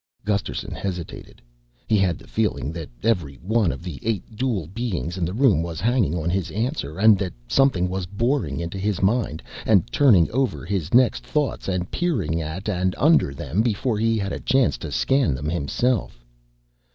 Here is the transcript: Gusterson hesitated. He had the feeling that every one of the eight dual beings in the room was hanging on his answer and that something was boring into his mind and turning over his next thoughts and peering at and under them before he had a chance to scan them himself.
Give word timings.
Gusterson 0.25 0.71
hesitated. 0.71 1.43
He 1.85 1.99
had 1.99 2.17
the 2.17 2.25
feeling 2.25 2.71
that 2.71 2.89
every 3.03 3.35
one 3.35 3.71
of 3.71 3.83
the 3.83 3.99
eight 4.01 4.35
dual 4.35 4.65
beings 4.65 5.15
in 5.15 5.25
the 5.25 5.31
room 5.31 5.61
was 5.61 5.79
hanging 5.79 6.15
on 6.15 6.27
his 6.27 6.49
answer 6.49 6.97
and 6.97 7.19
that 7.19 7.33
something 7.47 7.87
was 7.87 8.07
boring 8.07 8.59
into 8.59 8.79
his 8.79 8.99
mind 8.99 9.43
and 9.63 9.91
turning 9.91 10.27
over 10.31 10.65
his 10.65 10.91
next 10.91 11.23
thoughts 11.23 11.67
and 11.67 11.91
peering 11.91 12.41
at 12.41 12.67
and 12.67 12.95
under 12.97 13.31
them 13.31 13.61
before 13.61 13.99
he 13.99 14.17
had 14.17 14.33
a 14.33 14.39
chance 14.39 14.75
to 14.79 14.91
scan 14.91 15.35
them 15.35 15.49
himself. 15.51 16.25